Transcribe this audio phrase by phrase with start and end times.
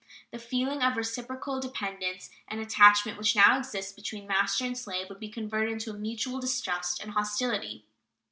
[0.31, 5.19] The feeling of reciprocal dependence and attachment which now exists between master and slave would
[5.19, 7.85] be converted into mutual distrust and hostility.